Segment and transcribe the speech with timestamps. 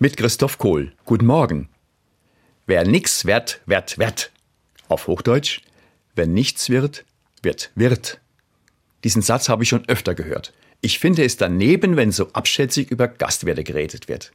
[0.00, 0.92] mit Christoph Kohl.
[1.04, 1.68] Guten Morgen.
[2.66, 4.30] Wer nix wird, wird, wird.
[4.88, 5.62] Auf Hochdeutsch,
[6.14, 7.04] wer nichts wird,
[7.42, 8.20] wird, wird.
[9.04, 10.52] Diesen Satz habe ich schon öfter gehört.
[10.80, 14.32] Ich finde es daneben, wenn so abschätzig über Gastwerte geredet wird.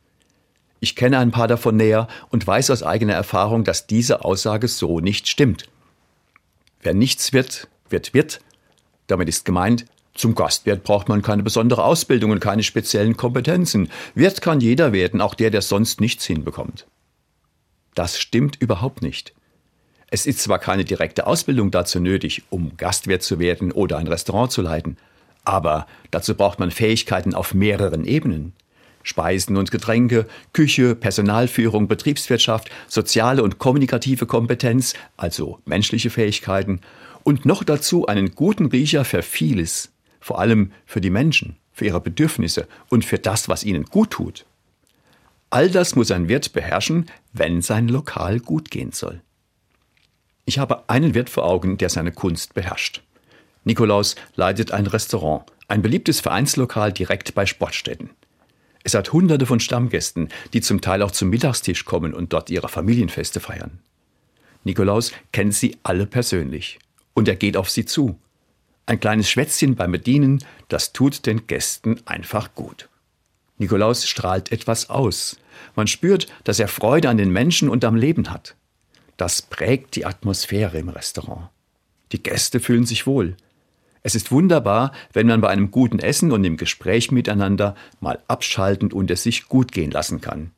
[0.82, 5.00] Ich kenne ein paar davon näher und weiß aus eigener Erfahrung, dass diese Aussage so
[5.00, 5.70] nicht stimmt.
[6.82, 8.42] Wer nichts wird, wird, wird.
[9.08, 13.90] Damit ist gemeint, zum Gastwirt braucht man keine besondere Ausbildung und keine speziellen Kompetenzen.
[14.14, 16.86] Wirt kann jeder werden, auch der, der sonst nichts hinbekommt.
[17.96, 19.34] Das stimmt überhaupt nicht.
[20.12, 24.52] Es ist zwar keine direkte Ausbildung dazu nötig, um Gastwirt zu werden oder ein Restaurant
[24.52, 24.98] zu leiten,
[25.44, 28.54] aber dazu braucht man Fähigkeiten auf mehreren Ebenen.
[29.02, 36.80] Speisen und Getränke, Küche, Personalführung, Betriebswirtschaft, soziale und kommunikative Kompetenz, also menschliche Fähigkeiten,
[37.24, 39.93] und noch dazu einen guten Riecher für vieles,
[40.24, 44.46] vor allem für die Menschen, für ihre Bedürfnisse und für das, was ihnen gut tut.
[45.50, 49.22] All das muss ein Wirt beherrschen, wenn sein Lokal gut gehen soll.
[50.46, 53.02] Ich habe einen Wirt vor Augen, der seine Kunst beherrscht.
[53.66, 58.10] Nikolaus leitet ein Restaurant, ein beliebtes Vereinslokal direkt bei Sportstätten.
[58.84, 62.70] Es hat hunderte von Stammgästen, die zum Teil auch zum Mittagstisch kommen und dort ihre
[62.70, 63.80] Familienfeste feiern.
[64.64, 66.80] Nikolaus kennt sie alle persönlich.
[67.14, 68.18] Und er geht auf sie zu.
[68.86, 72.90] Ein kleines Schwätzchen beim Bedienen, das tut den Gästen einfach gut.
[73.58, 75.38] Nikolaus strahlt etwas aus.
[75.76, 78.56] Man spürt, dass er Freude an den Menschen und am Leben hat.
[79.16, 81.50] Das prägt die Atmosphäre im Restaurant.
[82.12, 83.38] Die Gäste fühlen sich wohl.
[84.02, 88.92] Es ist wunderbar, wenn man bei einem guten Essen und im Gespräch miteinander mal abschalten
[88.92, 90.52] und es sich gut gehen lassen kann.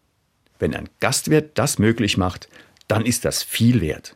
[0.58, 2.50] Wenn ein Gastwirt das möglich macht,
[2.88, 4.16] dann ist das viel wert.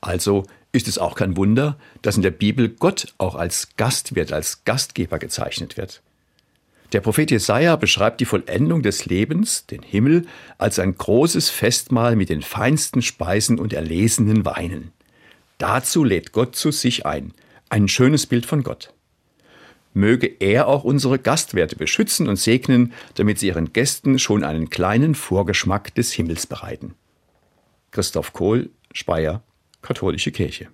[0.00, 4.64] Also ist es auch kein Wunder, dass in der Bibel Gott auch als Gastwirt, als
[4.64, 6.02] Gastgeber gezeichnet wird.
[6.92, 10.26] Der Prophet Jesaja beschreibt die Vollendung des Lebens, den Himmel,
[10.58, 14.92] als ein großes Festmahl mit den feinsten Speisen und erlesenen Weinen.
[15.56, 17.32] Dazu lädt Gott zu sich ein,
[17.70, 18.92] ein schönes Bild von Gott.
[19.94, 25.14] Möge er auch unsere Gastwerte beschützen und segnen, damit sie ihren Gästen schon einen kleinen
[25.14, 26.94] Vorgeschmack des Himmels bereiten.
[27.90, 29.42] Christoph Kohl, Speyer,
[29.82, 30.68] Katholische Kirche.